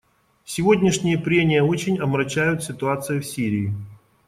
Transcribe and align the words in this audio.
Сегодняшние 0.45 1.19
прения 1.19 1.61
очень 1.61 1.99
омрачает 1.99 2.63
ситуация 2.63 3.19
в 3.19 3.23
Сирии. 3.23 3.71